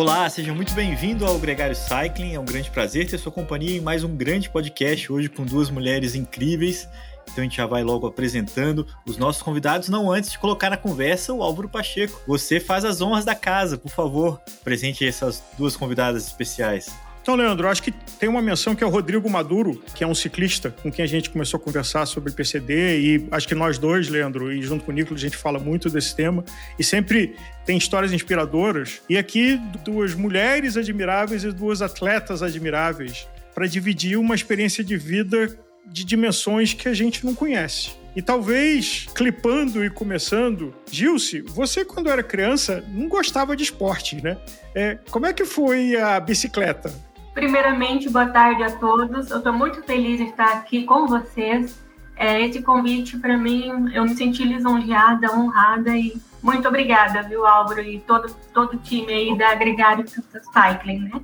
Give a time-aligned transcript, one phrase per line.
[0.00, 2.32] Olá, seja muito bem-vindo ao Gregário Cycling.
[2.32, 5.70] É um grande prazer ter sua companhia em mais um grande podcast hoje com duas
[5.70, 6.88] mulheres incríveis.
[7.24, 10.76] Então a gente já vai logo apresentando os nossos convidados, não antes de colocar na
[10.76, 12.22] conversa o Álvaro Pacheco.
[12.28, 14.40] Você faz as honras da casa, por favor.
[14.62, 16.96] Presente essas duas convidadas especiais.
[17.28, 20.14] Então, Leandro, acho que tem uma menção que é o Rodrigo Maduro, que é um
[20.14, 24.08] ciclista com quem a gente começou a conversar sobre PCD e acho que nós dois,
[24.08, 26.42] Leandro, e junto com o Nicolas, a gente fala muito desse tema
[26.78, 27.36] e sempre
[27.66, 29.02] tem histórias inspiradoras.
[29.10, 35.54] E aqui, duas mulheres admiráveis e duas atletas admiráveis para dividir uma experiência de vida
[35.84, 37.90] de dimensões que a gente não conhece.
[38.16, 44.38] E talvez, clipando e começando, Gilce, você quando era criança não gostava de esporte, né?
[44.74, 46.90] É, como é que foi a bicicleta?
[47.38, 49.30] Primeiramente, boa tarde a todos.
[49.30, 51.80] Eu estou muito feliz de estar aqui com vocês.
[52.16, 57.80] É, esse convite, para mim, eu me senti lisonjeada, honrada e muito obrigada, viu, Álvaro,
[57.80, 61.22] e todo, todo o time aí da Agregário Cycling, né?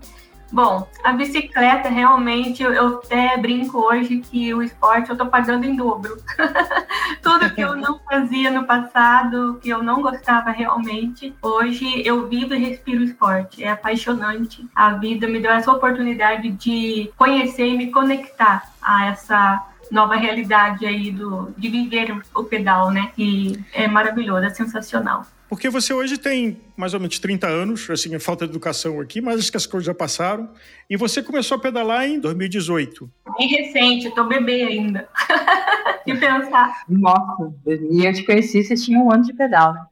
[0.55, 5.75] Bom, a bicicleta realmente eu até brinco hoje que o esporte eu tô pagando em
[5.75, 6.17] dobro.
[7.21, 12.55] Tudo que eu não fazia no passado, que eu não gostava realmente, hoje eu vivo
[12.55, 13.65] e respiro esporte.
[13.65, 14.65] É apaixonante.
[14.77, 19.61] A vida me deu essa oportunidade de conhecer e me conectar a essa
[19.91, 23.11] nova realidade aí do de viver o pedal, né?
[23.19, 25.27] E é maravilhoso, é sensacional.
[25.49, 29.21] Porque você hoje tem mais ou menos 30 anos, assim, é falta de educação aqui,
[29.21, 30.51] mas acho que as coisas já passaram.
[30.89, 33.11] E você começou a pedalar em 2018.
[33.39, 35.09] Bem recente, tô bebê ainda.
[36.07, 36.85] de pensar.
[36.89, 37.55] Nossa,
[37.91, 39.87] e eu te conheci, você tinha um ano de pedal, né?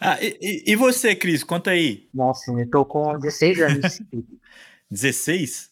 [0.00, 2.08] Ah, e, e você, Cris, conta aí.
[2.14, 4.02] Nossa, eu tô com 16 anos.
[4.90, 5.70] 16?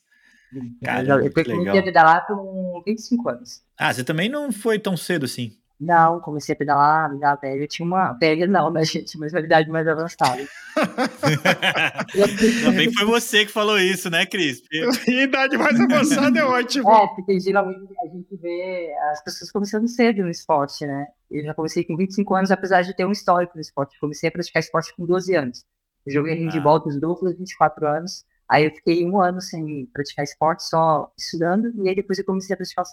[0.85, 3.63] Cara, eu comecei a pedalar com 25 anos.
[3.77, 5.57] Ah, você também não foi tão cedo assim?
[5.81, 7.65] Não, comecei a pedalar, me dar pele.
[7.65, 9.19] Eu tinha uma pele, não, né, gente?
[9.19, 10.47] Mas uma idade mais avançada.
[12.65, 14.63] Também foi você que falou isso, né, Cris?
[15.07, 16.91] idade mais avançada é ótimo.
[16.91, 21.07] É, porque geralmente a gente vê as pessoas começando cedo no esporte, né?
[21.31, 23.99] Eu já comecei com 25 anos, apesar de ter um histórico no esporte.
[23.99, 25.65] comecei a praticar esporte com 12 anos.
[26.07, 26.81] Eu joguei handball ah.
[26.81, 28.25] dos duplos, 24 anos.
[28.49, 32.55] Aí eu fiquei um ano sem praticar esporte, só estudando, e aí depois eu comecei
[32.55, 32.85] a praticar.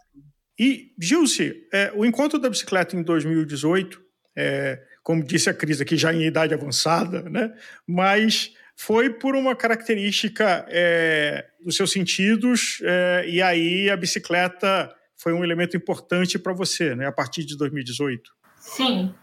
[0.61, 3.99] E, Gilce, é, o encontro da bicicleta em 2018,
[4.35, 7.51] é, como disse a Cris aqui, já em idade avançada, né?
[7.87, 15.33] mas foi por uma característica é, dos seus sentidos, é, e aí a bicicleta foi
[15.33, 18.31] um elemento importante para você, né, a partir de 2018.
[18.59, 19.15] Sim,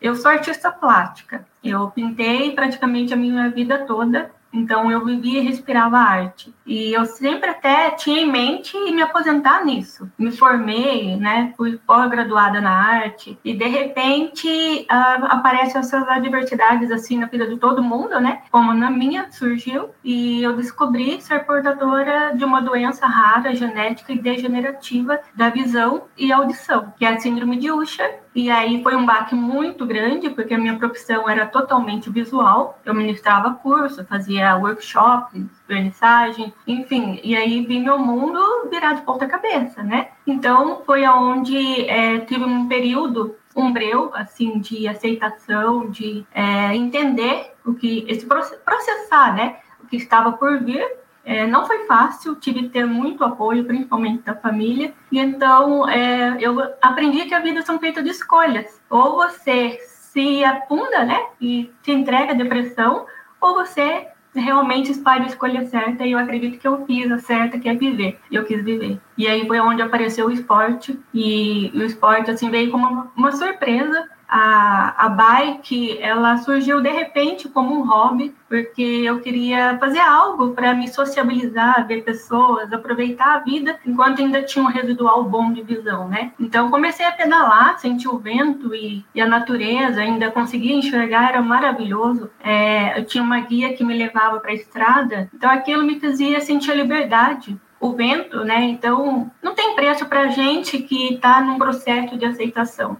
[0.00, 1.46] eu sou artista plástica.
[1.62, 6.54] Eu pintei praticamente a minha vida toda então eu vivia e respirava arte.
[6.64, 10.10] E eu sempre até tinha em mente me aposentar nisso.
[10.16, 11.52] Me formei, né?
[11.56, 17.56] Fui pós-graduada na arte e de repente uh, aparecem essas adversidades assim na vida de
[17.56, 18.42] todo mundo, né?
[18.50, 24.18] Como na minha surgiu e eu descobri ser portadora de uma doença rara, genética e
[24.18, 29.06] degenerativa da visão e audição, que é a síndrome de Usher e aí foi um
[29.06, 32.80] baque muito grande, porque a minha profissão era totalmente visual.
[32.84, 37.20] Eu ministrava curso, fazia workshop, vernissagem, enfim.
[37.22, 40.08] E aí vi meu mundo virar de ponta cabeça, né?
[40.26, 47.72] Então foi aonde é, tive um período umbreu assim de aceitação, de é, entender o
[47.72, 49.58] que esse processar, né?
[49.82, 50.84] O que estava por vir
[51.24, 54.92] é, não foi fácil, tive que ter muito apoio, principalmente da família.
[55.10, 58.80] E então é, eu aprendi que a vida são feitas de escolhas.
[58.90, 63.06] Ou você se afunda, né, e se entrega à depressão,
[63.40, 66.04] ou você realmente escolhe a escolha certa.
[66.04, 68.18] E eu acredito que eu fiz a certa, que é viver.
[68.30, 69.00] Eu quis viver.
[69.16, 70.98] E aí foi onde apareceu o esporte.
[71.12, 76.90] E o esporte assim veio como uma, uma surpresa a, a bike ela surgiu de
[76.90, 83.36] repente como um hobby, porque eu queria fazer algo para me sociabilizar, ver pessoas, aproveitar
[83.36, 86.32] a vida enquanto ainda tinha um residual bom de visão, né?
[86.40, 91.40] Então comecei a pedalar, senti o vento e, e a natureza, ainda conseguia enxergar, era
[91.40, 92.28] maravilhoso.
[92.42, 96.40] É, eu tinha uma guia que me levava para a estrada, então aquilo me fazia
[96.40, 98.62] sentir a liberdade o vento, né?
[98.64, 102.96] Então, não tem preço para gente que está num processo de aceitação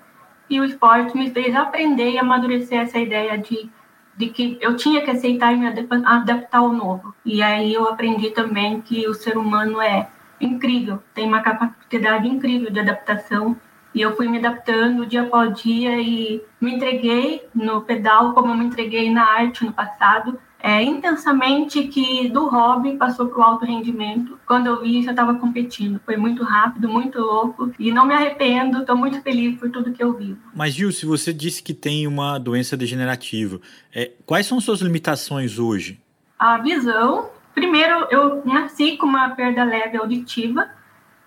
[0.49, 3.70] e o esporte me fez aprender e amadurecer essa ideia de,
[4.17, 7.14] de que eu tinha que aceitar e me adaptar ao novo.
[7.25, 10.08] E aí eu aprendi também que o ser humano é
[10.41, 13.56] incrível, tem uma capacidade incrível de adaptação.
[13.94, 18.56] E eu fui me adaptando dia após dia e me entreguei no pedal como eu
[18.56, 23.67] me entreguei na arte no passado é, intensamente que do hobby passou para o alto
[23.67, 24.39] rendimento.
[24.47, 26.01] Quando eu vi, já estava competindo.
[26.07, 28.79] Foi muito rápido, muito louco e não me arrependo.
[28.79, 30.35] Estou muito feliz por tudo que eu vi.
[30.55, 33.61] Mas Gil, se você disse que tem uma doença degenerativa,
[33.95, 36.01] é, quais são suas limitações hoje?
[36.39, 40.71] A visão, primeiro eu nasci com uma perda leve auditiva,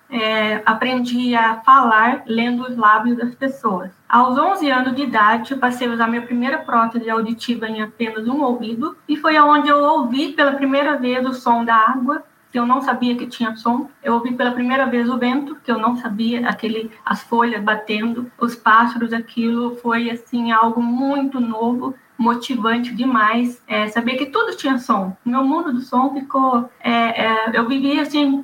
[0.10, 3.92] é, aprendi a falar lendo os lábios das pessoas.
[4.09, 8.42] Aos 11 anos de idade, passei a usar minha primeira prótese auditiva em apenas um
[8.42, 12.65] ouvido, e foi onde eu ouvi pela primeira vez o som da água, que eu
[12.65, 13.89] não sabia que tinha som.
[14.01, 18.31] Eu ouvi pela primeira vez o vento, que eu não sabia, aquele as folhas batendo,
[18.39, 24.80] os pássaros, aquilo foi assim algo muito novo motivante demais é, saber que tudo tinha
[24.80, 25.15] som.
[25.24, 26.69] Meu mundo do som ficou.
[26.80, 28.44] É, é, eu vivia assim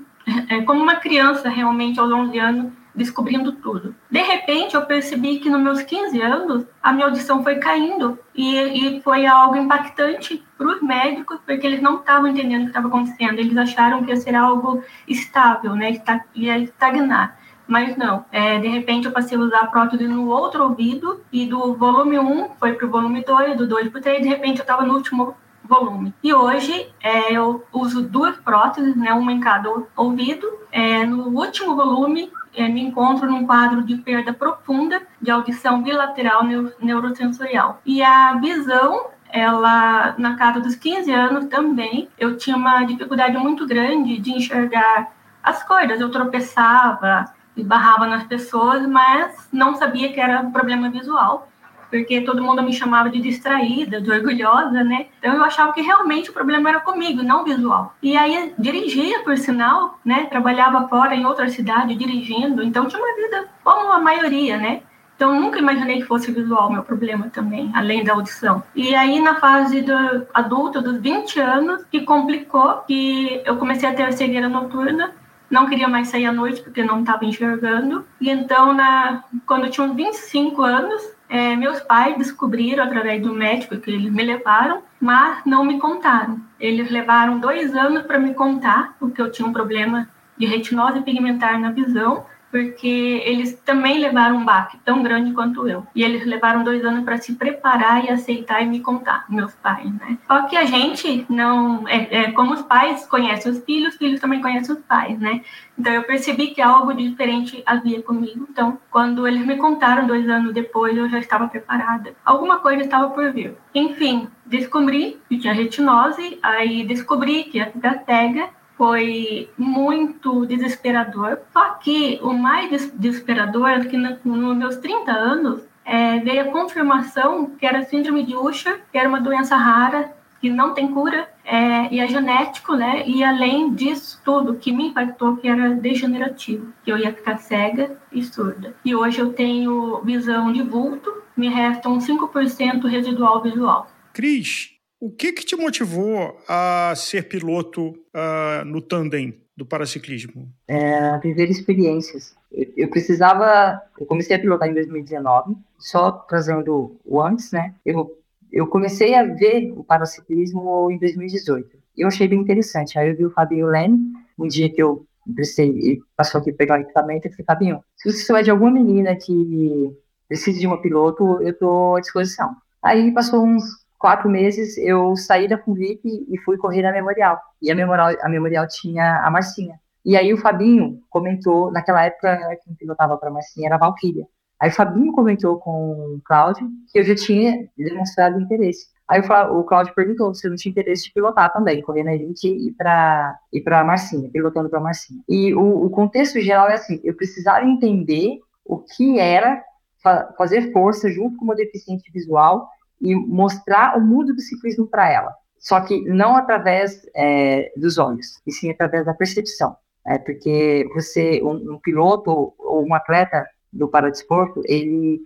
[0.49, 3.95] é, como uma criança realmente aos 11 anos, descobrindo tudo.
[4.09, 8.97] De repente, eu percebi que nos meus 15 anos, a minha audição foi caindo e,
[8.97, 12.87] e foi algo impactante para os médicos, porque eles não estavam entendendo o que estava
[12.87, 13.39] acontecendo.
[13.39, 15.99] Eles acharam que ia ser algo estável, né?
[16.35, 17.37] ia estagnar.
[17.65, 21.73] Mas não, é, de repente eu passei a usar prótese no outro ouvido e do
[21.75, 24.63] volume 1 foi para o volume 2, do 2 para o 3, de repente eu
[24.63, 26.13] estava no último volume.
[26.21, 30.51] E hoje é, eu uso duas próteses, né, uma em cada ouvido.
[30.71, 36.43] É, no último volume, é, me encontro num quadro de perda profunda de audição bilateral
[36.79, 37.81] neurosensorial.
[37.85, 43.65] E a visão ela na casa dos 15 anos também eu tinha uma dificuldade muito
[43.65, 45.11] grande de enxergar
[45.41, 47.25] as coisas eu tropeçava
[47.57, 51.49] e barrava nas pessoas mas não sabia que era um problema visual
[51.93, 55.05] porque todo mundo me chamava de distraída, de orgulhosa, né?
[55.19, 57.93] Então eu achava que realmente o problema era comigo, não visual.
[58.01, 60.25] E aí dirigia, por sinal, né?
[60.25, 64.81] Trabalhava fora em outra cidade dirigindo, então tinha uma vida como a maioria, né?
[65.15, 68.63] Então nunca imaginei que fosse visual meu problema também, além da audição.
[68.75, 69.93] E aí na fase do
[70.33, 75.13] adulta, dos 20 anos, que complicou, que eu comecei a ter cegueira noturna,
[75.47, 78.03] não queria mais sair à noite porque não estava enxergando.
[78.19, 83.33] E então, na, quando eu tinha uns 25 anos, é, meus pais descobriram através do
[83.33, 86.39] médico que eles me levaram, mas não me contaram.
[86.59, 90.07] Eles levaram dois anos para me contar, porque eu tinha um problema
[90.37, 95.87] de retinose pigmentar na visão porque eles também levaram um baque tão grande quanto eu.
[95.95, 99.91] E eles levaram dois anos para se preparar e aceitar e me contar, meus pais,
[99.91, 100.19] né?
[100.27, 101.87] Só que a gente não.
[101.87, 105.41] É, é, como os pais conhecem os filhos, os filhos também conhecem os pais, né?
[105.75, 108.45] Então eu percebi que algo diferente havia comigo.
[108.47, 112.13] Então, quando eles me contaram dois anos depois, eu já estava preparada.
[112.23, 113.57] Alguma coisa estava por vir.
[113.73, 118.47] Enfim, descobri que tinha retinose, aí descobri que ia ficar cega
[118.77, 121.39] foi muito desesperador.
[121.51, 127.51] Só que o mais desesperador é que nos meus 30 anos é, veio a confirmação
[127.57, 131.93] que era síndrome de Usher, que era uma doença rara, que não tem cura, é,
[131.93, 133.07] e é genético, né?
[133.07, 137.97] E além disso tudo, que me impactou que era degenerativo, que eu ia ficar cega
[138.11, 138.75] e surda.
[138.83, 143.89] E hoje eu tenho visão de vulto, me resta um 5% residual visual.
[144.13, 144.71] Cris,
[145.03, 150.47] o que, que te motivou a ser piloto uh, no tandem do paraciclismo?
[150.65, 152.33] É, viver experiências.
[152.49, 153.81] Eu, eu, precisava.
[153.99, 157.75] Eu comecei a pilotar em 2019, só trazendo o antes, né?
[157.85, 158.17] Eu,
[158.49, 161.77] eu comecei a ver o paraciclismo em 2018.
[161.97, 162.97] Eu achei bem interessante.
[162.97, 163.99] Aí eu vi o Fabinho Lene,
[164.39, 168.09] um dia que eu precisei, ele passou aqui pegar o equipamento e falei, Fabinho, se
[168.09, 169.91] você souber de alguma menina que
[170.29, 172.55] precisa de uma piloto, eu estou à disposição.
[172.81, 177.39] Aí passou uns quatro meses eu saí da Funvic e fui correr na Memorial.
[177.61, 179.79] E a Memorial, a Memorial tinha a Marcinha.
[180.03, 184.25] E aí o Fabinho comentou, naquela época quem pilotava para a Marcinha era a Valkyria.
[184.59, 188.87] Aí o Fabinho comentou com o Cláudio que eu já tinha demonstrado interesse.
[189.07, 192.49] Aí o Cláudio perguntou se eu não tinha interesse de pilotar também, correr na Elite
[192.49, 195.21] e para e para Marcinha, pilotando para Marcinha.
[195.29, 199.63] E o, o, contexto geral é assim, eu precisava entender o que era
[200.01, 202.67] fa fazer força junto com uma deficiente visual
[203.03, 205.35] e mostrar o mundo do ciclismo para ela.
[205.59, 209.75] Só que não através é, dos olhos, e sim através da percepção.
[210.05, 215.21] É, porque você, um, um piloto ou um atleta do paradesporto, ele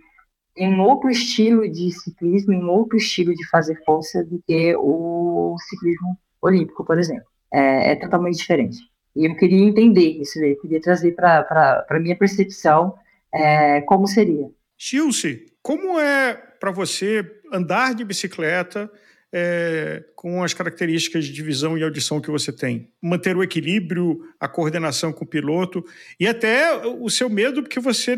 [0.54, 5.56] tem um outro estilo de ciclismo, um outro estilo de fazer força do que o
[5.68, 7.26] ciclismo olímpico, por exemplo.
[7.52, 8.78] É, é totalmente diferente.
[9.16, 12.94] E eu queria entender isso, eu queria trazer para a minha percepção
[13.32, 14.48] é, como seria.
[14.76, 18.90] Chilce, como é para você andar de bicicleta
[19.32, 22.90] é, com as características de visão e audição que você tem.
[23.00, 25.84] Manter o equilíbrio, a coordenação com o piloto
[26.18, 28.16] e até o seu medo, porque você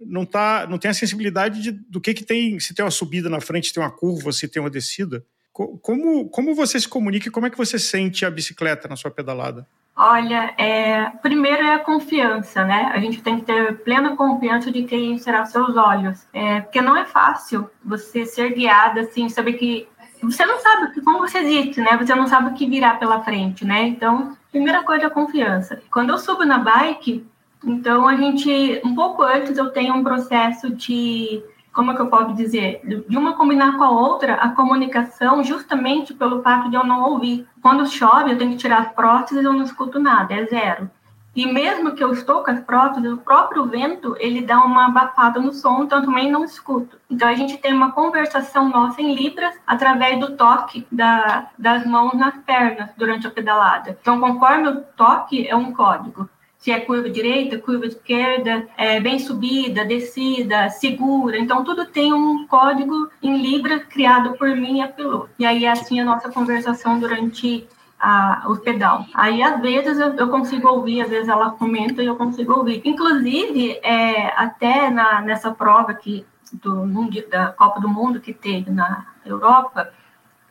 [0.00, 3.28] não, tá, não tem a sensibilidade de, do que, que tem, se tem uma subida
[3.28, 5.24] na frente, se tem uma curva, se tem uma descida.
[5.52, 9.10] Como, como você se comunica e como é que você sente a bicicleta na sua
[9.10, 9.66] pedalada?
[9.94, 12.90] Olha, é, primeiro é a confiança, né?
[12.94, 16.96] A gente tem que ter plena confiança de quem será seus olhos, é, porque não
[16.96, 19.86] é fácil você ser guiada assim, saber que
[20.22, 21.96] você não sabe como você existe, né?
[21.98, 23.82] Você não sabe o que virá pela frente, né?
[23.82, 25.82] Então, primeira coisa é a confiança.
[25.90, 27.26] Quando eu subo na bike,
[27.64, 31.42] então a gente, um pouco antes eu tenho um processo de
[31.72, 36.12] como é que eu posso dizer, de uma combinar com a outra, a comunicação, justamente
[36.12, 37.46] pelo fato de eu não ouvir.
[37.62, 40.90] Quando chove, eu tenho que tirar as próteses, eu não escuto nada, é zero.
[41.34, 45.40] E mesmo que eu estou com as próteses, o próprio vento, ele dá uma abafada
[45.40, 46.98] no som, então eu também não escuto.
[47.08, 52.12] Então a gente tem uma conversação nossa em libras através do toque da, das mãos
[52.12, 53.96] nas pernas durante a pedalada.
[54.02, 56.28] Então conforme o toque é um código
[56.62, 61.36] se é curva direita, curva esquerda, é, bem subida, descida, segura.
[61.36, 65.28] Então, tudo tem um código em Libra criado por mim e a piloto.
[65.40, 67.66] E aí, assim, a nossa conversação durante
[67.98, 69.04] a, o pedal.
[69.12, 72.80] Aí, às vezes, eu, eu, consigo ouvir, às vezes ela comenta e eu consigo ouvir.
[72.84, 76.86] Inclusive, é, até na, nessa prova que, do,
[77.28, 79.92] da Copa do Mundo que teve na Europa,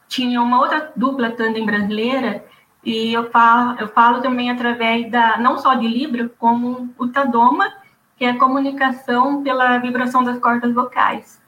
[0.09, 2.43] tinha uma outra dupla tandem brasileira
[2.83, 7.71] e eu falo, eu falo também através da, não só de Libra, como o Tadoma,
[8.17, 11.39] que é a comunicação pela vibração das cordas vocais.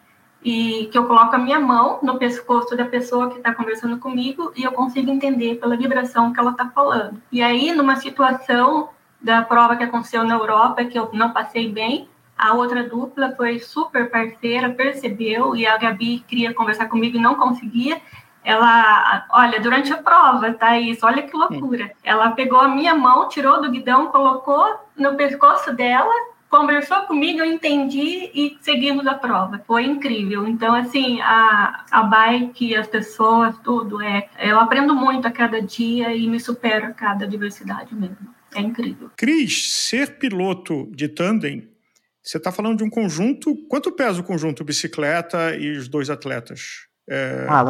[0.43, 4.51] E que eu coloco a minha mão no pescoço da pessoa que está conversando comigo
[4.55, 7.21] e eu consigo entender pela vibração que ela está falando.
[7.31, 8.89] E aí, numa situação
[9.21, 13.59] da prova que aconteceu na Europa, que eu não passei bem, a outra dupla foi
[13.59, 18.01] super parceira, percebeu, e a Gabi queria conversar comigo e não conseguia
[18.43, 21.91] ela, olha, durante a prova, tá isso, olha que loucura.
[22.03, 26.13] Ela pegou a minha mão, tirou do guidão, colocou no pescoço dela,
[26.49, 29.63] conversou comigo, eu entendi e seguimos a prova.
[29.65, 30.47] Foi incrível.
[30.47, 36.15] Então, assim, a, a bike, as pessoas, tudo, é, eu aprendo muito a cada dia
[36.15, 38.33] e me supero a cada diversidade mesmo.
[38.53, 39.09] É incrível.
[39.17, 41.67] Cris, ser piloto de tandem,
[42.21, 43.55] você está falando de um conjunto.
[43.67, 46.87] Quanto pesa o conjunto bicicleta e os dois atletas?
[47.09, 47.45] É...
[47.49, 47.65] Ah,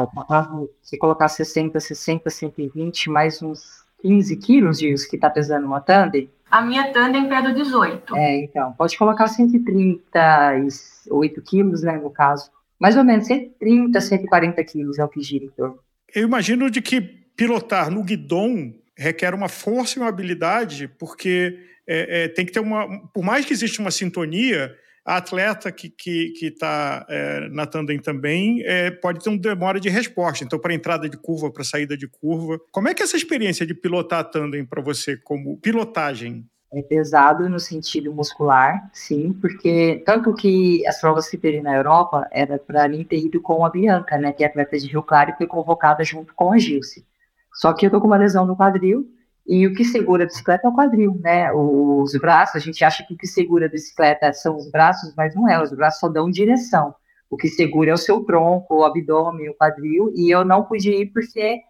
[0.82, 6.30] se colocar 60, 60, 120, mais uns 15 quilos disso que tá pesando uma tandem?
[6.52, 8.16] A minha tandem pesa 18.
[8.16, 12.52] É, então, pode colocar 138 quilos, né, no caso.
[12.80, 15.80] Mais ou menos 130, 140 quilos é o que gira em torno.
[16.14, 22.26] Eu imagino de que pilotar no guidon requer uma força e uma habilidade, porque é,
[22.26, 23.08] é, tem que ter uma.
[23.08, 27.66] Por mais que exista uma sintonia, a atleta que está que, que tá, é, na
[27.66, 30.44] tandem também é, pode ter uma demora de resposta.
[30.44, 32.60] Então, para entrada de curva, para saída de curva.
[32.72, 36.46] Como é que é essa experiência de pilotar a tandem para você como pilotagem?
[36.72, 42.28] É pesado no sentido muscular, sim, porque tanto que as provas que teve na Europa
[42.32, 45.32] era para mim ter ido com a Bianca, né, que é atleta de Rio Claro
[45.32, 47.06] e foi convocada junto com a Gilce.
[47.54, 49.08] Só que eu tô com uma lesão no quadril
[49.46, 51.52] e o que segura a bicicleta é o quadril, né?
[51.52, 55.36] Os braços, a gente acha que o que segura a bicicleta são os braços, mas
[55.36, 55.62] não é.
[55.62, 56.96] Os braços só dão direção.
[57.30, 60.14] O que segura é o seu tronco, o abdômen, o quadril.
[60.16, 61.62] E eu não pude ir porque,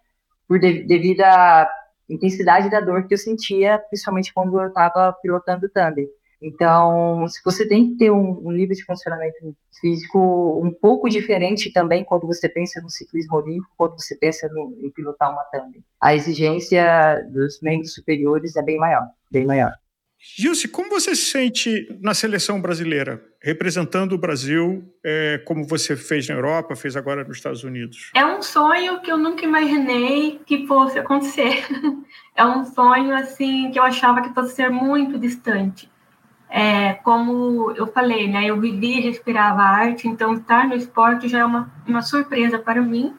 [0.47, 1.67] por devido à
[2.07, 6.07] intensidade da dor que eu sentia, principalmente quando eu estava pilotando o tandem.
[6.43, 11.71] Então, se você tem que ter um, um, nível de funcionamento físico um pouco diferente
[11.71, 15.81] também quando você pensa no ciclismo olímpico, quando você pensa no, em pilotar uma tandem.
[16.01, 19.71] A exigência dos membros superiores é bem maior, bem maior.
[20.25, 26.29] Gilce, como você se sente na seleção brasileira, representando o Brasil, é, como você fez
[26.29, 28.09] na Europa, fez agora nos Estados Unidos?
[28.15, 31.65] É um sonho que eu nunca imaginei que fosse acontecer.
[32.35, 35.87] É um sonho assim que eu achava que fosse ser muito distante.
[36.55, 41.39] É, como eu falei, né, eu vivi e respirava arte, então estar no esporte já
[41.39, 43.15] é uma, uma surpresa para mim.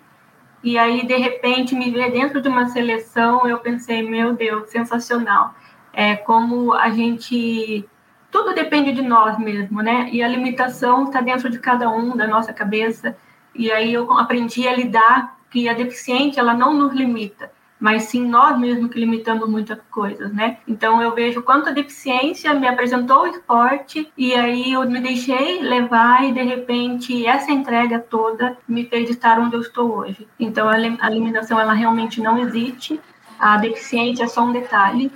[0.63, 5.53] E aí, de repente, me ver dentro de uma seleção, eu pensei, meu Deus, sensacional.
[5.93, 7.85] É como a gente.
[8.31, 10.09] Tudo depende de nós mesmo, né?
[10.13, 13.17] E a limitação está dentro de cada um, da nossa cabeça.
[13.53, 17.51] E aí eu aprendi a lidar que a deficiente, ela não nos limita
[17.85, 20.57] mas sim nós mesmos que limitamos muitas coisas, né?
[20.67, 25.61] Então eu vejo quanto a deficiência me apresentou o esporte e aí eu me deixei
[25.61, 30.27] levar e de repente essa entrega toda me fez estar onde eu estou hoje.
[30.41, 32.99] Então a eliminação ela realmente não existe,
[33.39, 35.13] a deficiência é só um detalhe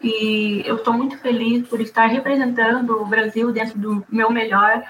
[0.00, 4.80] e eu estou muito feliz por estar representando o Brasil dentro do meu melhor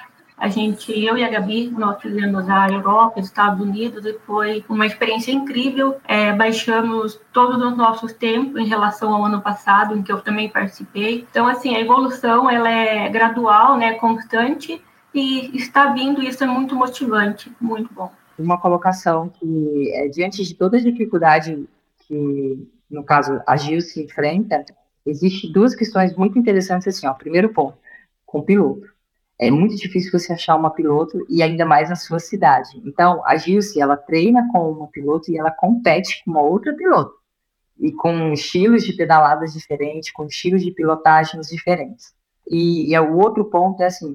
[0.42, 4.84] a gente, eu e a Gabi, nós fizemos a Europa, Estados Unidos, e foi uma
[4.84, 5.98] experiência incrível.
[6.04, 10.48] É, baixamos todos os nossos tempos em relação ao ano passado, em que eu também
[10.48, 11.24] participei.
[11.30, 14.82] Então, assim, a evolução ela é gradual, né, constante,
[15.14, 18.10] e está vindo, e isso é muito motivante, muito bom.
[18.36, 21.68] Uma colocação que, é, diante de toda a dificuldade
[22.00, 24.64] que, no caso, a Gil se enfrenta,
[25.06, 27.14] existem duas questões muito interessantes assim, ó.
[27.14, 27.78] Primeiro ponto,
[28.26, 28.91] com o piloto
[29.38, 32.80] é muito difícil você achar uma piloto e ainda mais na sua cidade.
[32.84, 37.12] Então, a Gilce, ela treina com uma piloto e ela compete com uma outra piloto.
[37.78, 42.14] E com estilos de pedaladas diferentes, com estilos de pilotagens diferentes.
[42.48, 44.12] E, e é o outro ponto é assim,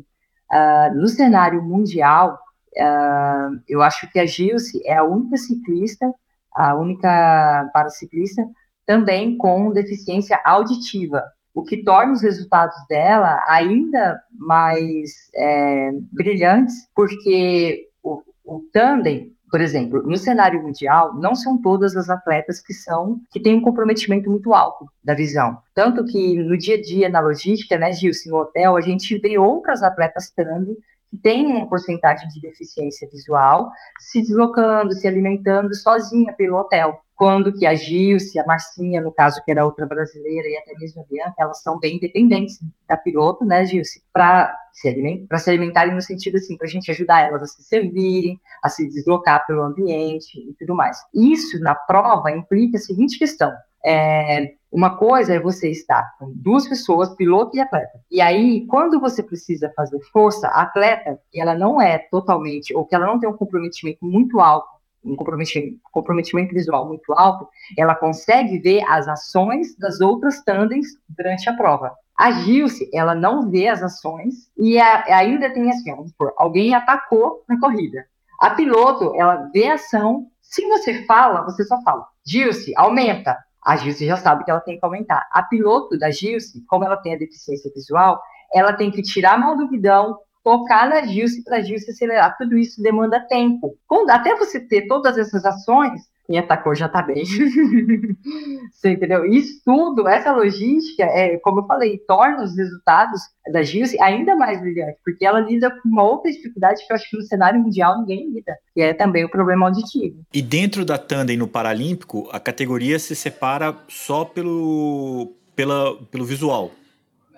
[0.51, 2.39] uh, no cenário mundial,
[2.77, 6.09] uh, eu acho que a Gilce é a única ciclista,
[6.53, 8.47] a única paraciclista
[8.85, 11.23] também com deficiência auditiva
[11.57, 19.59] o que torna os resultados dela ainda mais é, brilhantes, porque o, o tandem, por
[19.59, 24.29] exemplo, no cenário mundial, não são todas as atletas que são que têm um comprometimento
[24.29, 25.57] muito alto da visão.
[25.73, 29.39] Tanto que no dia a dia, na logística, né, Gilson, no hotel, a gente vê
[29.39, 30.77] outras atletas tandem
[31.09, 36.99] que têm uma porcentagem de deficiência visual se deslocando, se alimentando sozinha pelo hotel.
[37.15, 41.01] Quando que a Gilce, a Marcinha, no caso, que era outra brasileira, e até mesmo
[41.01, 45.95] a Bianca, elas são bem dependentes da piloto, né, Gilce, para se, alimentar, se alimentarem
[45.95, 49.63] no sentido assim, para a gente ajudar elas a se servirem, a se deslocar pelo
[49.63, 50.99] ambiente e tudo mais.
[51.11, 53.51] Isso, na prova, implica a seguinte questão,
[53.87, 57.99] é, uma coisa é você estar com duas pessoas, piloto e atleta.
[58.11, 62.93] E aí, quando você precisa fazer força, a atleta, ela não é totalmente, ou que
[62.93, 64.77] ela não tem um comprometimento muito alto
[65.07, 71.49] um comprometimento, comprometimento visual muito alto, ela consegue ver as ações das outras tandens durante
[71.49, 71.93] a prova.
[72.17, 77.43] A Gilce, ela não vê as ações e a, ainda tem assim, supor, alguém atacou
[77.47, 78.05] na corrida.
[78.39, 83.37] A piloto, ela vê a ação, se você fala, você só fala, Gilce, aumenta.
[83.63, 85.27] A Gilce já sabe que ela tem que aumentar.
[85.31, 88.21] A piloto da Gilce, como ela tem a deficiência visual,
[88.53, 92.37] ela tem que tirar a mão do guidão, focar na Gilce para a Gilce acelerar.
[92.37, 93.77] Tudo isso demanda tempo.
[94.09, 97.23] Até você ter todas essas ações, quem atacou já está bem.
[98.71, 99.25] você entendeu?
[99.25, 104.59] Isso tudo, essa logística, é, como eu falei, torna os resultados da Gilce ainda mais
[104.59, 107.99] brilhantes, porque ela lida com uma outra dificuldade que eu acho que no cenário mundial
[107.99, 110.19] ninguém lida, que é também o problema auditivo.
[110.33, 116.71] E dentro da tandem no Paralímpico, a categoria se separa só pelo, pela, pelo visual.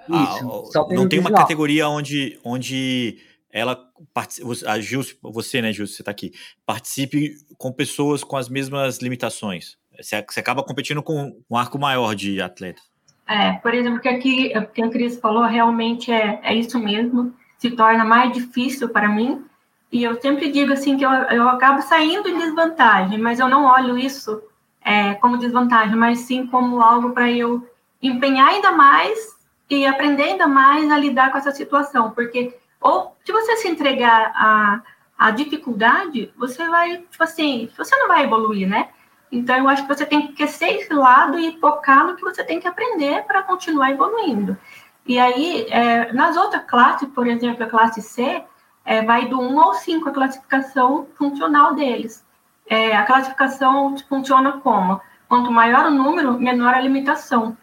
[0.10, 3.20] Isso, ah, não tem uma categoria onde, onde
[3.52, 3.80] ela
[4.66, 6.32] a Gil, você, né, Gil, você está aqui,
[6.66, 9.78] participe com pessoas com as mesmas limitações.
[10.00, 12.84] Você, você acaba competindo com um arco maior de atletas.
[13.28, 17.34] É, por exemplo, que, aqui, o que a Cris falou realmente é, é isso mesmo,
[17.60, 19.46] se torna mais difícil para mim,
[19.92, 23.66] e eu sempre digo assim que eu, eu acabo saindo em desvantagem, mas eu não
[23.66, 24.42] olho isso
[24.84, 27.68] é, como desvantagem, mas sim como algo para eu
[28.02, 29.20] empenhar ainda mais
[29.70, 34.32] e aprender ainda mais a lidar com essa situação, porque ou se você se entregar
[34.36, 34.82] à,
[35.18, 38.90] à dificuldade, você vai, tipo assim, você não vai evoluir, né?
[39.32, 42.44] Então, eu acho que você tem que ser esse lado e focar no que você
[42.44, 44.58] tem que aprender para continuar evoluindo.
[45.06, 48.44] E aí, é, nas outras classes, por exemplo, a classe C,
[48.84, 52.26] é, vai do 1 ao 5 a classificação funcional deles.
[52.68, 55.00] É, a classificação funciona como?
[55.28, 57.56] Quanto maior o número, menor a limitação.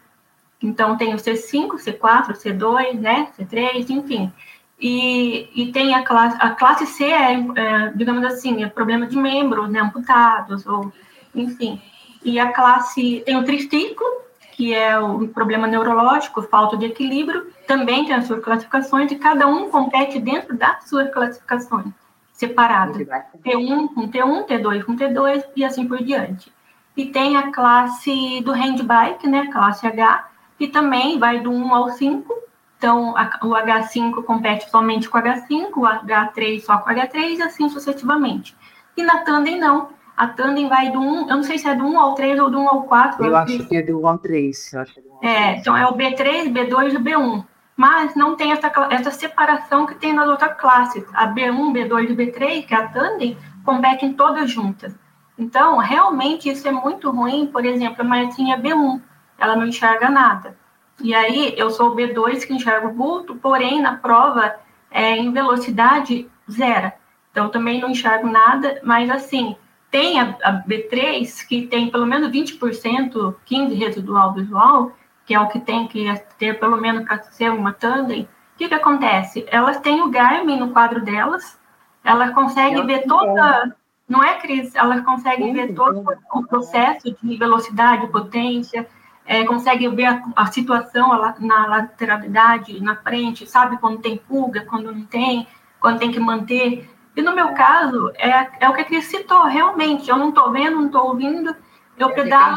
[0.62, 4.33] Então, tem o C5, C4, C2, né, C3, enfim.
[4.80, 9.16] E, e tem a classe, a classe C é, é, digamos assim, é problema de
[9.16, 10.92] membros, né, amputados, ou,
[11.34, 11.80] enfim.
[12.22, 14.06] E a classe, tem o triciclo,
[14.52, 19.46] que é o problema neurológico, falta de equilíbrio, também tem as suas classificações, e cada
[19.46, 21.86] um compete dentro das suas classificações,
[22.32, 23.06] separadas.
[23.44, 26.52] T1 com T1, T2 com T2, e assim por diante.
[26.96, 31.90] E tem a classe do handbike, né, classe H, que também vai do 1 ao
[31.90, 32.45] 5.
[32.78, 37.36] Então, a, o H5 compete somente com o H5, o H3 só com o H3
[37.36, 38.56] e assim sucessivamente.
[38.96, 39.90] E na Tandem, não.
[40.16, 42.50] A Tandem vai do 1, eu não sei se é do 1 ao 3 ou
[42.50, 43.24] do 1 ao 4.
[43.24, 44.74] Eu, eu acho que é do 1 ao 3.
[44.74, 47.44] É, é, então é o B3, B2 e o B1.
[47.76, 51.04] Mas não tem essa, essa separação que tem nas outras classes.
[51.12, 54.94] A B1, B2 e B3, que é a Tandem, competem todas juntas.
[55.38, 57.46] Então, realmente, isso é muito ruim.
[57.46, 59.02] Por exemplo, a Martinha B1
[59.38, 60.56] ela não enxerga nada.
[61.00, 64.56] E aí, eu sou o B2 que enxerga o vulto, porém, na prova,
[64.90, 66.92] é, em velocidade, zero.
[67.30, 69.56] Então, também não enxergo nada, mas assim,
[69.90, 74.92] tem a, a B3, que tem pelo menos 20%, 15% residual visual,
[75.26, 76.04] que é o que tem que
[76.38, 78.22] ter pelo menos para ser uma tandem.
[78.22, 79.44] O que, que acontece?
[79.48, 81.59] Elas têm o Garmin no quadro delas,
[82.02, 83.76] elas conseguem ver toda.
[84.09, 84.74] Não é, Cris?
[84.74, 88.88] Elas conseguem ver todo o processo de velocidade, potência,
[89.26, 91.08] é, consegue ver a, a situação
[91.40, 95.46] na lateralidade, na frente, sabe quando tem fuga, quando não tem,
[95.80, 96.88] quando tem que manter.
[97.14, 100.52] E no meu caso, é, é o que a Cris citou, realmente, eu não estou
[100.52, 101.54] vendo, não estou ouvindo,
[101.98, 102.56] eu pedalo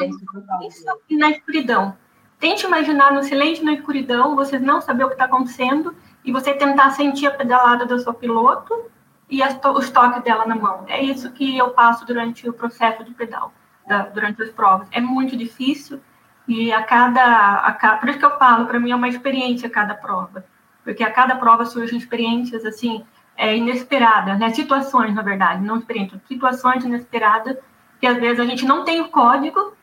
[1.09, 1.97] e na escuridão.
[2.39, 6.53] Tente imaginar no silêncio na escuridão, vocês não saber o que está acontecendo, e você
[6.53, 8.73] tentar sentir a pedalada do seu piloto
[9.29, 10.83] e to os toques dela na mão.
[10.87, 13.53] É isso que eu passo durante o processo de pedal,
[13.87, 14.87] da, durante as provas.
[14.91, 15.99] É muito difícil
[16.49, 19.69] e a cada, a cada por isso que eu falo, para mim é uma experiência
[19.69, 20.43] cada prova,
[20.83, 23.05] porque a cada prova surgem experiências assim
[23.37, 24.49] é, inesperadas, né?
[24.49, 27.57] Situações, na verdade, não experiências, situações inesperadas
[28.01, 29.73] que às vezes a gente não tem o código,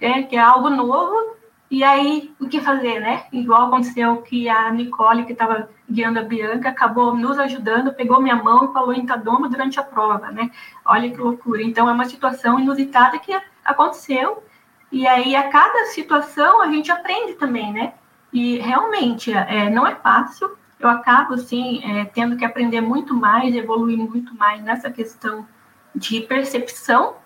[0.00, 0.22] né?
[0.22, 1.34] que é algo novo
[1.74, 3.24] e aí, o que fazer, né?
[3.32, 8.36] Igual aconteceu que a Nicole, que estava guiando a Bianca, acabou nos ajudando, pegou minha
[8.36, 10.52] mão e falou em Tadoma durante a prova, né?
[10.84, 11.62] Olha que loucura.
[11.62, 14.44] Então, é uma situação inusitada que aconteceu.
[14.92, 17.94] E aí, a cada situação, a gente aprende também, né?
[18.32, 20.56] E realmente, é, não é fácil.
[20.78, 25.46] Eu acabo, sim, é, tendo que aprender muito mais, evoluir muito mais nessa questão
[25.94, 27.16] de percepção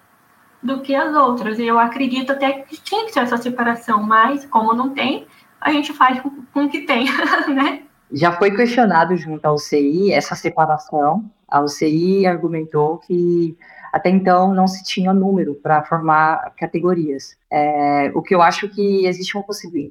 [0.62, 1.58] do que as outras.
[1.58, 5.26] Eu acredito até que tinha que ter essa separação, mas como não tem,
[5.60, 7.06] a gente faz com, o que tem,
[7.54, 7.82] né?
[8.12, 11.30] Já foi questionado junto ao CI essa separação.
[11.46, 13.56] A UCI argumentou que
[13.98, 17.36] até então não se tinha número para formar categorias.
[17.50, 19.44] É, o que eu acho que existe uma,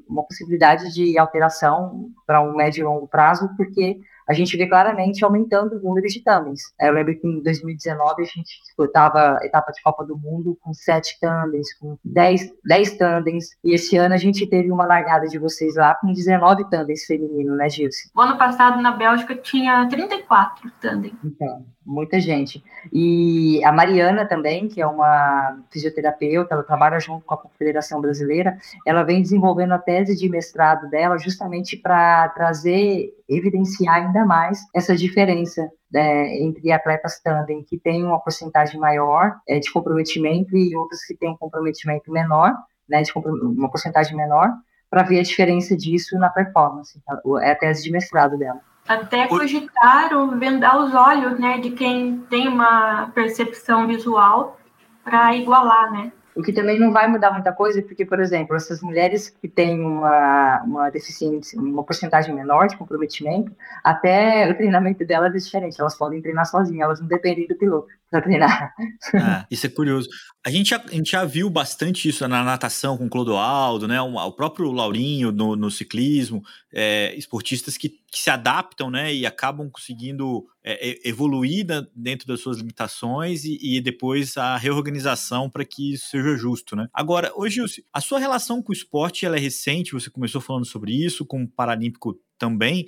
[0.10, 5.24] uma possibilidade de alteração para um médio e longo prazo, porque a gente vê claramente
[5.24, 6.62] aumentando o número de tandens.
[6.80, 10.74] É, eu lembro que em 2019 a gente disputava etapa de Copa do Mundo com
[10.74, 15.38] sete tandens, com dez, dez tandens, e esse ano a gente teve uma largada de
[15.38, 18.10] vocês lá com 19 tandens feminino, né, Gilce?
[18.16, 21.14] O ano passado na Bélgica tinha 34 tandens.
[21.24, 22.64] Então, muita gente.
[22.92, 28.58] E a Mariana também, que é uma fisioterapeuta, ela trabalha junto com a Confederação Brasileira,
[28.86, 34.96] ela vem desenvolvendo a tese de mestrado dela justamente para trazer, evidenciar ainda mais essa
[34.96, 41.04] diferença é, entre atletas tandem que têm uma porcentagem maior é, de comprometimento e outras
[41.06, 42.54] que têm um comprometimento menor,
[42.88, 44.50] né, de uma porcentagem menor,
[44.90, 47.02] para ver a diferença disso na performance.
[47.42, 48.62] É a tese de mestrado dela.
[48.88, 54.58] Até cogitaram vendar os olhos, né, de quem tem uma percepção visual
[55.04, 56.12] para igualar, né?
[56.38, 59.80] O que também não vai mudar muita coisa, porque, por exemplo, essas mulheres que têm
[59.80, 63.52] uma, uma deficiência, uma porcentagem menor de comprometimento,
[63.84, 65.82] até o treinamento delas é diferente.
[65.82, 68.74] Elas podem treinar sozinhas, elas não dependem do piloto para treinar.
[69.16, 70.08] Ah, isso é curioso.
[70.46, 74.02] A gente, já, a gente já viu bastante isso na natação com o Clodoaldo, né?
[74.02, 76.42] O, próprio Laurinho no, no ciclismo,
[76.74, 79.14] é, esportistas que, que, se adaptam, né?
[79.14, 85.66] E acabam conseguindo é, evoluir dentro das suas limitações e, e depois a reorganização para
[85.66, 86.88] que isso seja justo, né?
[86.94, 90.94] Agora, hoje, a sua relação com o esporte ela é recente, você começou falando sobre
[90.94, 92.86] isso, com o Paralímpico também.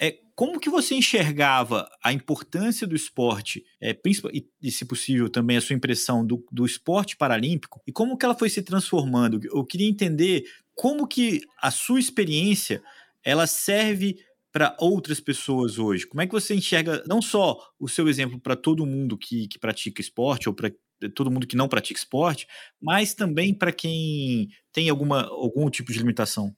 [0.00, 3.96] É, como que você enxergava a importância do esporte, é,
[4.32, 8.24] e, e, se possível, também a sua impressão do, do esporte paralímpico, e como que
[8.24, 9.40] ela foi se transformando?
[9.44, 12.82] Eu queria entender como que a sua experiência
[13.24, 14.16] ela serve
[14.52, 16.06] para outras pessoas hoje?
[16.06, 19.58] Como é que você enxerga não só o seu exemplo para todo mundo que, que
[19.58, 20.70] pratica esporte ou para
[21.14, 22.46] todo mundo que não pratica esporte,
[22.80, 26.54] mas também para quem tem alguma, algum tipo de limitação?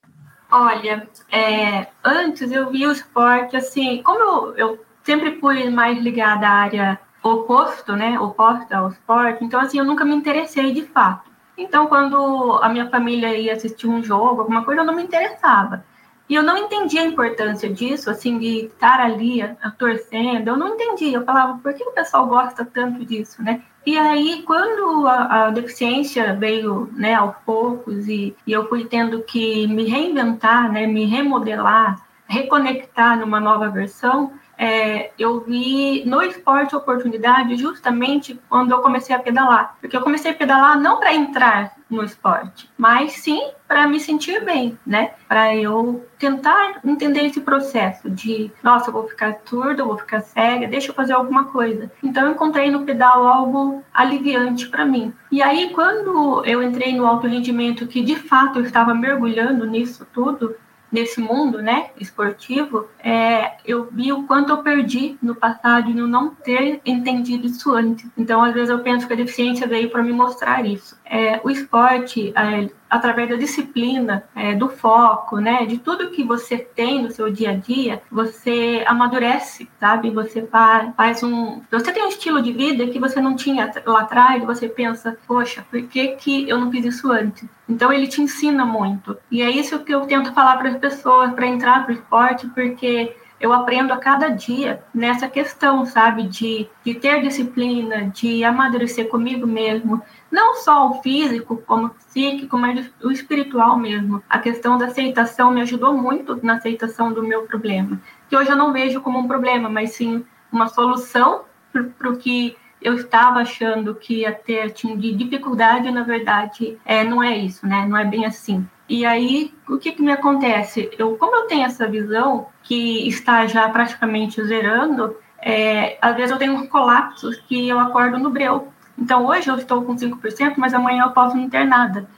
[0.57, 6.47] Olha, é, antes eu vi o esporte assim, como eu, eu sempre fui mais ligada
[6.47, 11.29] à área oposto, né, oposta ao esporte, então assim, eu nunca me interessei de fato.
[11.59, 15.85] Então, quando a minha família ia assistir um jogo, alguma coisa, eu não me interessava.
[16.29, 20.49] E eu não entendia a importância disso, assim, de estar ali a, torcendo.
[20.49, 21.19] Eu não entendia.
[21.19, 23.63] Eu falava, por que o pessoal gosta tanto disso, né?
[23.85, 29.23] E aí, quando a, a deficiência veio, né, aos poucos, e, e eu fui tendo
[29.23, 36.75] que me reinventar, né, me remodelar, reconectar numa nova versão, é, eu vi no esporte
[36.75, 39.77] oportunidade justamente quando eu comecei a pedalar.
[39.81, 44.45] Porque eu comecei a pedalar não para entrar no esporte, mas sim para me sentir
[44.45, 45.13] bem, né?
[45.27, 50.91] Para eu tentar entender esse processo de, nossa, vou ficar surda, vou ficar cega, deixa
[50.91, 51.91] eu fazer alguma coisa.
[52.03, 55.13] Então eu encontrei no pedal algo aliviante para mim.
[55.31, 60.07] E aí quando eu entrei no alto rendimento, que de fato eu estava mergulhando nisso
[60.13, 60.55] tudo,
[60.95, 66.31] nesse mundo, né, esportivo, é, eu vi o quanto eu perdi no passado no não
[66.33, 68.09] ter entendido isso antes.
[68.17, 70.97] Então, às vezes eu penso que a deficiência veio para me mostrar isso.
[71.05, 76.57] É, o esporte, é, através da disciplina, é, do foco, né, de tudo que você
[76.59, 80.11] tem no seu dia a dia, você amadurece, sabe?
[80.11, 84.45] Você faz, um, você tem um estilo de vida que você não tinha lá atrás.
[84.45, 87.49] Você pensa, poxa, por que que eu não fiz isso antes?
[87.69, 89.17] Então ele te ensina muito.
[89.29, 92.47] E é isso que eu tento falar para as pessoas para entrar para o esporte,
[92.49, 99.09] porque eu aprendo a cada dia nessa questão, sabe, de, de ter disciplina, de amadurecer
[99.09, 100.01] comigo mesmo,
[100.35, 104.21] não só o físico, como o psíquico, mas o espiritual mesmo.
[104.29, 108.01] A questão da aceitação me ajudou muito na aceitação do meu problema.
[108.29, 111.43] que hoje eu não vejo como um problema, mas sim uma solução
[111.73, 117.05] para o que eu estava achando que ia ter tipo, de dificuldade, na verdade, é,
[117.05, 117.87] não é isso, né?
[117.87, 118.67] Não é bem assim.
[118.89, 120.91] E aí, o que, que me acontece?
[120.99, 126.39] Eu, como eu tenho essa visão que está já praticamente zerando, é, às vezes eu
[126.39, 128.74] tenho colapsos que eu acordo no breu.
[128.99, 132.09] Então, hoje eu estou com 5%, mas amanhã eu posso não ter nada.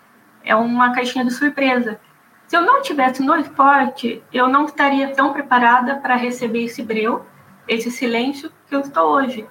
[0.44, 1.98] É uma caixinha de surpresa.
[2.46, 7.24] Se eu não tivesse no esporte, eu não estaria tão preparada para receber esse breu,
[7.66, 9.46] esse silêncio que eu estou hoje.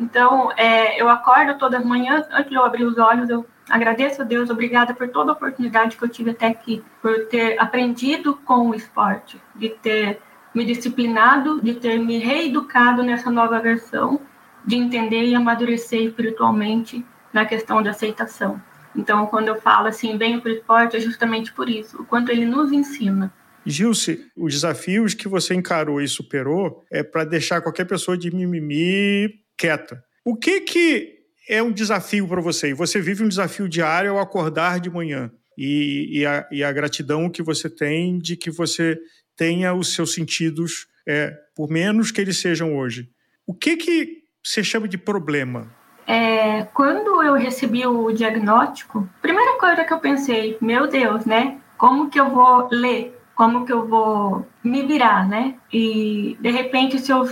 [0.00, 4.22] Então, é, eu acordo todas as manhãs, antes de eu abrir os olhos, eu agradeço
[4.22, 8.34] a Deus, obrigada por toda a oportunidade que eu tive até aqui, por ter aprendido
[8.44, 10.20] com o esporte, de ter
[10.54, 14.20] me disciplinado, de ter me reeducado nessa nova versão,
[14.64, 18.60] de entender e amadurecer espiritualmente na questão de aceitação.
[18.96, 22.30] Então, quando eu falo assim, venho para o esporte, é justamente por isso, o quanto
[22.30, 23.32] ele nos ensina.
[23.64, 29.28] Gilce, os desafios que você encarou e superou é para deixar qualquer pessoa de mimimi
[29.56, 30.02] quieta.
[30.24, 31.18] O que que
[31.48, 32.70] é um desafio para você?
[32.70, 35.30] E você vive um desafio diário ao acordar de manhã.
[35.56, 38.96] E, e, a, e, a, gratidão que você tem de que você
[39.36, 43.10] tenha os seus sentidos, é, por menos que eles sejam hoje.
[43.44, 45.66] O que que você chama de problema?
[46.06, 51.58] É, quando eu recebi o diagnóstico, primeira coisa que eu pensei, meu Deus, né?
[51.76, 53.14] Como que eu vou ler?
[53.34, 55.54] Como que eu vou me virar, né?
[55.70, 57.28] E de repente, se eu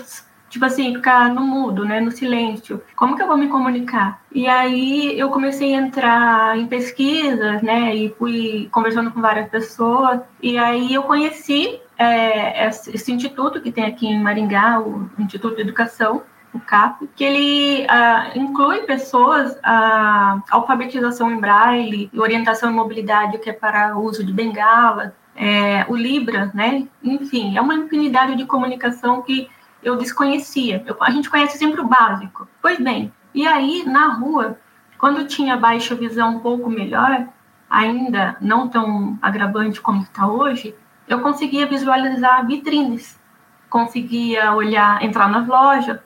[0.49, 2.81] tipo assim, ficar no mudo, né, no silêncio.
[2.95, 4.23] Como que eu vou me comunicar?
[4.33, 10.21] E aí eu comecei a entrar em pesquisas, né, e fui conversando com várias pessoas.
[10.41, 15.63] E aí eu conheci é, esse instituto que tem aqui em Maringá, o Instituto de
[15.63, 16.23] Educação,
[16.57, 23.51] o CAP, que ele ah, inclui pessoas a alfabetização em braille, orientação em mobilidade, que
[23.51, 26.87] é para uso de bengala, é, o Libra, né?
[27.03, 29.49] Enfim, é uma infinidade de comunicação que
[29.83, 30.83] eu desconhecia.
[30.87, 32.49] Eu, a gente conhece sempre o básico.
[32.61, 34.59] Pois bem, e aí na rua,
[34.99, 37.29] quando tinha baixa visão um pouco melhor,
[37.69, 40.75] ainda não tão agravante como está hoje,
[41.07, 43.21] eu conseguia visualizar vitrines,
[43.69, 46.01] conseguia olhar, entrar nas lojas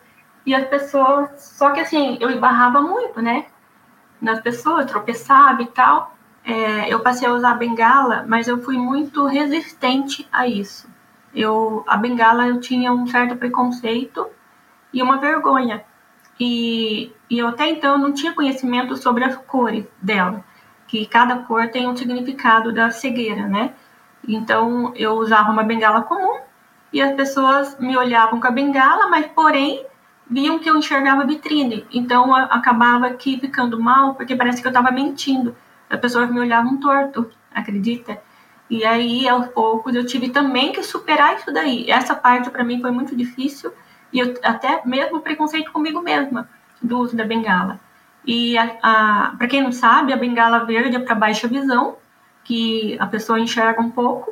[0.50, 3.46] e as pessoas, só que assim, eu esbarrava muito, né?
[4.20, 6.16] Nas pessoas, tropeçava e tal.
[6.44, 10.88] É, eu passei a usar bengala, mas eu fui muito resistente a isso
[11.34, 14.28] eu a bengala eu tinha um certo preconceito
[14.92, 15.84] e uma vergonha.
[16.38, 20.42] E, e eu até então não tinha conhecimento sobre as cores dela,
[20.86, 23.74] que cada cor tem um significado da cegueira, né?
[24.26, 26.40] Então eu usava uma bengala comum
[26.92, 29.84] e as pessoas me olhavam com a bengala, mas porém
[30.30, 31.84] viam que eu enxergava vitrine.
[31.92, 35.56] Então acabava aqui ficando mal, porque parece que eu estava mentindo.
[35.90, 38.22] As pessoas me olhavam torto, acredita?
[38.70, 41.90] E aí, aos poucos, eu tive também que superar isso daí.
[41.90, 43.72] Essa parte para mim foi muito difícil
[44.12, 46.48] e eu, até mesmo preconceito comigo mesma
[46.80, 47.80] do uso da bengala.
[48.24, 51.96] E para quem não sabe, a bengala verde é para baixa visão,
[52.44, 54.30] que a pessoa enxerga um pouco,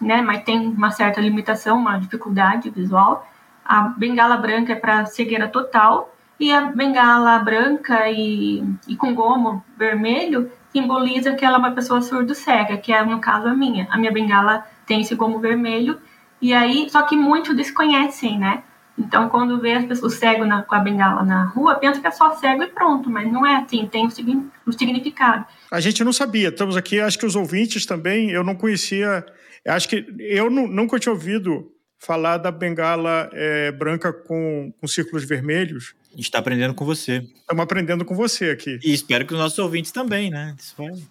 [0.00, 3.28] né, mas tem uma certa limitação, uma dificuldade visual.
[3.64, 9.64] A bengala branca é para cegueira total e a bengala branca e, e com gomo
[9.76, 13.86] vermelho simboliza que ela é uma pessoa surdo-cega, que é no caso a minha.
[13.90, 16.00] A minha bengala tem esse gomo vermelho,
[16.40, 18.64] e aí, só que muitos desconhecem, né?
[18.98, 22.10] Então, quando vê as pessoas cego na, com a bengala na rua, pensa que é
[22.10, 25.46] só cego e pronto, mas não é assim, tem o, significado.
[25.70, 29.24] A gente não sabia, estamos aqui, acho que os ouvintes também, eu não conhecia,
[29.66, 31.72] acho que eu não, nunca tinha ouvido
[32.04, 35.94] falar da bengala é, branca com, com círculos vermelhos.
[36.12, 37.18] A gente está aprendendo com você.
[37.18, 38.78] Estamos aprendendo com você aqui.
[38.82, 40.54] E espero que os nossos ouvintes também, né?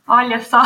[0.06, 0.62] Olha só.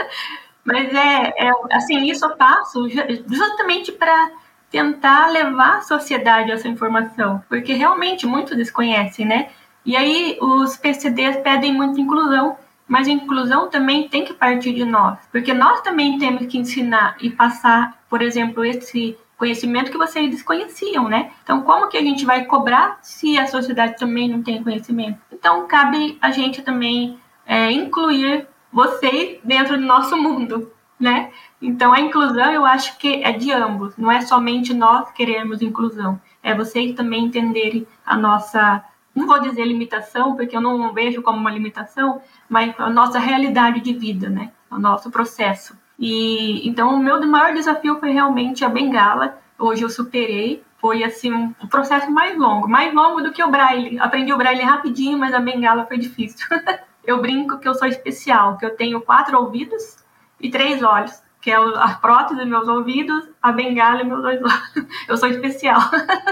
[0.64, 2.88] Mas é, é, assim, isso eu faço
[3.26, 4.30] justamente para
[4.70, 9.50] tentar levar a sociedade essa informação, porque realmente muitos desconhecem, né?
[9.84, 12.56] E aí os PCDs pedem muita inclusão,
[12.88, 17.16] mas a inclusão também tem que partir de nós, porque nós também temos que ensinar
[17.20, 21.32] e passar, por exemplo, esse conhecimento que vocês desconheciam, né?
[21.42, 25.18] Então, como que a gente vai cobrar se a sociedade também não tem conhecimento?
[25.32, 31.30] Então, cabe a gente também é, incluir vocês dentro do nosso mundo, né?
[31.60, 36.20] Então, a inclusão eu acho que é de ambos, não é somente nós queremos inclusão,
[36.42, 41.38] é vocês também entenderem a nossa, não vou dizer limitação, porque eu não vejo como
[41.38, 44.52] uma limitação, mas a nossa realidade de vida, né?
[44.70, 45.78] O nosso processo.
[45.98, 49.38] E então o meu maior desafio foi realmente a bengala.
[49.58, 50.62] Hoje eu superei.
[50.78, 53.98] Foi assim um processo mais longo, mais longo do que o braille.
[53.98, 56.46] Aprendi o braille rapidinho, mas a bengala foi difícil.
[57.06, 60.04] eu brinco que eu sou especial, que eu tenho quatro ouvidos
[60.40, 64.42] e três olhos, que é a prótese dos meus ouvidos, a bengala e meus dois
[64.42, 64.72] olhos.
[65.08, 65.80] Eu sou especial.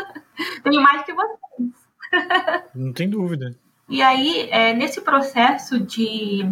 [0.64, 1.70] Tenho mais que vocês.
[2.74, 3.54] Não tem dúvida.
[3.88, 6.50] E aí, é, nesse processo de,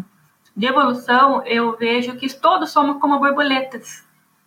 [0.61, 4.05] de evolução, eu vejo que todos somos como borboletas.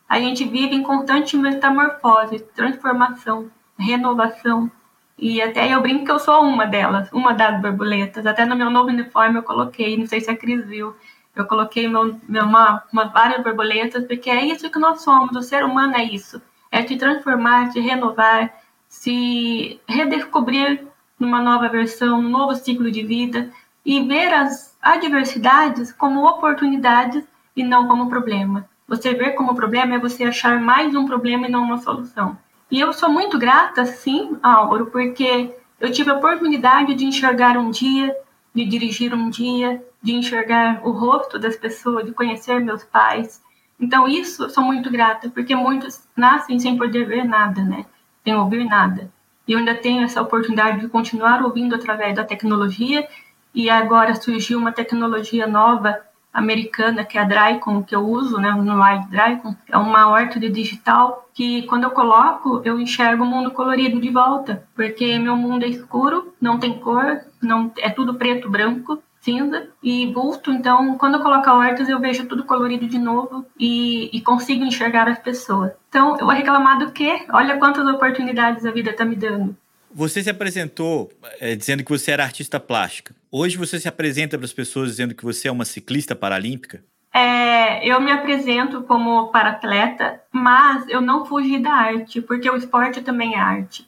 [0.07, 4.71] A gente vive em constante metamorfose, transformação, renovação.
[5.17, 8.27] E até eu brinco que eu sou uma delas, uma das borboletas.
[8.27, 10.95] Até no meu novo uniforme eu coloquei, não sei se a Cris viu,
[11.35, 15.41] eu coloquei meu, meu, uma, uma, várias borboletas, porque é isso que nós somos, o
[15.41, 16.39] ser humano é isso.
[16.71, 18.53] É te transformar, te renovar,
[18.87, 20.85] se redescobrir
[21.19, 23.49] numa nova versão, num novo ciclo de vida
[23.83, 27.23] e ver as adversidades como oportunidades
[27.55, 28.69] e não como problema.
[28.85, 32.37] Você ver como problema é você achar mais um problema e não uma solução.
[32.69, 37.71] E eu sou muito grata, sim, Álvaro, porque eu tive a oportunidade de enxergar um
[37.71, 38.13] dia,
[38.53, 43.41] de dirigir um dia, de enxergar o rosto das pessoas, de conhecer meus pais.
[43.79, 47.85] Então, isso eu sou muito grata, porque muitos nascem sem poder ver nada, né?
[48.23, 49.09] Sem ouvir nada.
[49.47, 53.07] E eu ainda tenho essa oportunidade de continuar ouvindo através da tecnologia,
[53.53, 55.99] e agora surgiu uma tecnologia nova
[56.33, 60.49] americana, que é a Drycon, que eu uso, né, no Live Drycon, é uma órtode
[60.49, 65.63] digital que quando eu coloco, eu enxergo o mundo colorido de volta, porque meu mundo
[65.63, 71.15] é escuro, não tem cor, não é tudo preto, branco, cinza e bulto, então quando
[71.15, 75.71] eu coloco hortas eu vejo tudo colorido de novo e, e consigo enxergar as pessoas.
[75.87, 77.25] Então eu vou reclamar do quê?
[77.31, 79.55] Olha quantas oportunidades a vida está me dando.
[79.95, 83.15] Você se apresentou é, dizendo que você era artista plástica.
[83.31, 86.83] Hoje você se apresenta para as pessoas dizendo que você é uma ciclista paralímpica?
[87.13, 93.01] É, eu me apresento como paratleta, mas eu não fugi da arte, porque o esporte
[93.01, 93.87] também é arte.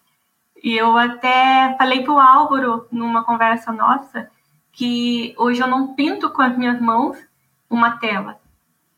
[0.63, 4.29] E eu até falei para o Álvaro, numa conversa nossa,
[4.71, 7.17] que hoje eu não pinto com as minhas mãos
[7.67, 8.39] uma tela,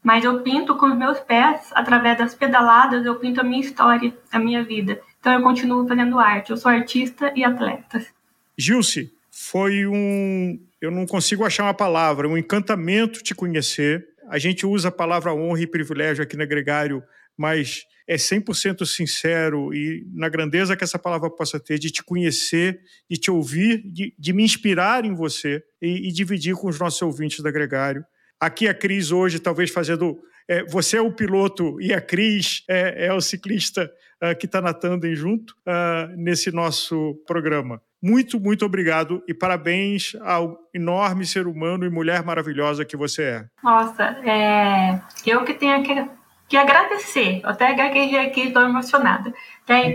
[0.03, 4.13] mas eu pinto com os meus pés, através das pedaladas, eu pinto a minha história,
[4.31, 4.99] a minha vida.
[5.27, 6.51] Então eu continuo fazendo arte.
[6.51, 8.01] Eu sou artista e atleta.
[8.57, 10.57] Gilce, foi um.
[10.79, 14.07] Eu não consigo achar uma palavra, um encantamento te conhecer.
[14.29, 17.03] A gente usa a palavra honra e privilégio aqui no Gregário,
[17.37, 22.79] mas é 100% sincero e na grandeza que essa palavra possa ter, de te conhecer,
[23.11, 27.01] de te ouvir, de, de me inspirar em você e, e, dividir com os nossos
[27.01, 28.05] ouvintes da Gregário.
[28.39, 30.21] Aqui a Cris hoje, talvez fazendo.
[30.47, 33.91] É, você é o piloto e a Cris é, é o ciclista
[34.23, 37.81] uh, que está na tandem junto uh, nesse nosso programa.
[38.01, 43.45] Muito, muito obrigado e parabéns ao enorme ser humano e mulher maravilhosa que você é.
[43.63, 45.01] Nossa, é...
[45.25, 46.07] eu que tenho que,
[46.47, 49.33] que agradecer, eu até gaguejei aqui, estou emocionada.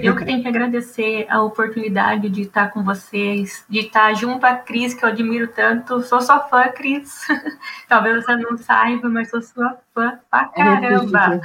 [0.03, 4.55] Eu que tenho que agradecer a oportunidade de estar com vocês, de estar junto à
[4.55, 6.03] Cris, que eu admiro tanto.
[6.03, 7.27] Sou sua fã, Cris.
[7.89, 11.41] Talvez você não saiba, mas sou sua fã pra é caramba.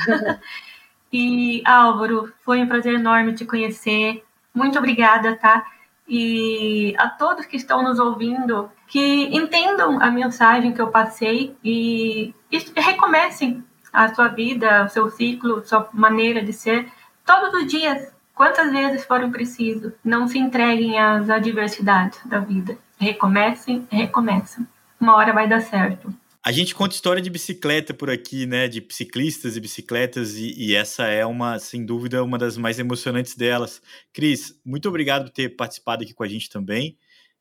[1.11, 4.21] e, Álvaro, foi um prazer enorme te conhecer.
[4.53, 5.65] Muito obrigada, tá?
[6.05, 12.33] E a todos que estão nos ouvindo, que entendam a mensagem que eu passei e,
[12.51, 16.91] e recomecem a sua vida, o seu ciclo, sua maneira de ser
[17.26, 19.91] todos os dias Quantas vezes foram preciso?
[20.06, 22.78] Não se entreguem às adversidades da vida.
[23.00, 24.65] Recomecem, recomecem.
[25.02, 26.13] Uma hora vai dar certo.
[26.45, 28.67] A gente conta história de bicicleta por aqui, né?
[28.67, 33.36] De ciclistas e bicicletas, e, e, essa é uma, sem dúvida, uma das mais emocionantes
[33.36, 33.82] delas.
[34.13, 36.95] Cris, muito obrigado por ter participado aqui com a gente também.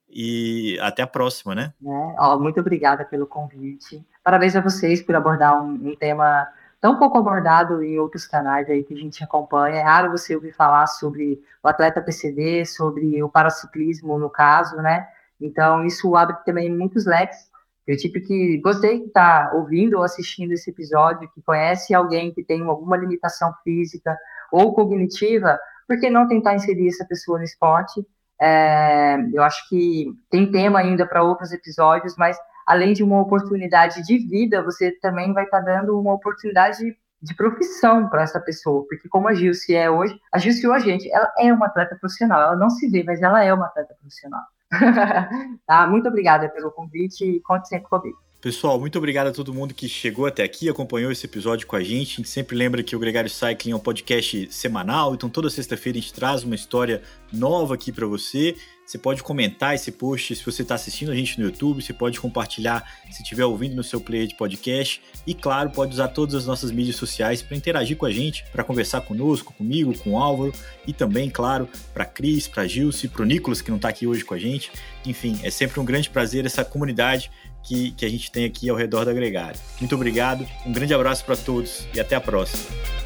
[0.08, 1.74] E até a próxima, né?
[1.84, 4.02] É, ó, muito obrigada pelo convite.
[4.26, 6.48] Parabéns a vocês por abordar um, um tema
[6.80, 9.76] tão pouco abordado em outros canais aí que a gente acompanha.
[9.76, 15.06] É raro você ouvir falar sobre o atleta PCD, sobre o paraciclismo, no caso, né?
[15.40, 17.48] Então, isso abre também muitos leques.
[17.86, 22.42] Eu, tipo, que gostei de estar ouvindo ou assistindo esse episódio, que conhece alguém que
[22.42, 24.18] tem alguma limitação física
[24.50, 28.04] ou cognitiva, por que não tentar inserir essa pessoa no esporte?
[28.40, 34.02] É, eu acho que tem tema ainda para outros episódios, mas além de uma oportunidade
[34.02, 38.84] de vida, você também vai estar tá dando uma oportunidade de profissão para essa pessoa,
[38.88, 42.40] porque como a Gilce é hoje, a Gilce hoje, gente, ela é uma atleta profissional,
[42.40, 44.42] ela não se vê, mas ela é uma atleta profissional.
[45.66, 45.86] tá?
[45.86, 48.18] Muito obrigada pelo convite e conte sempre comigo.
[48.40, 51.82] Pessoal, muito obrigado a todo mundo que chegou até aqui, acompanhou esse episódio com a
[51.82, 52.12] gente.
[52.12, 55.98] A gente sempre lembra que o Gregário Cycling é um podcast semanal, então toda sexta-feira
[55.98, 57.02] a gente traz uma história
[57.32, 58.54] nova aqui para você.
[58.86, 62.20] Você pode comentar esse post se você está assistindo a gente no YouTube, você pode
[62.20, 66.46] compartilhar se estiver ouvindo no seu player de podcast e, claro, pode usar todas as
[66.46, 70.52] nossas mídias sociais para interagir com a gente, para conversar conosco, comigo, com o Álvaro
[70.86, 74.24] e também, claro, para Cris, para Gilce, para o Nicolas que não está aqui hoje
[74.24, 74.70] com a gente.
[75.04, 77.28] Enfim, é sempre um grande prazer essa comunidade
[77.64, 79.58] que, que a gente tem aqui ao redor do Agregário.
[79.80, 83.05] Muito obrigado, um grande abraço para todos e até a próxima.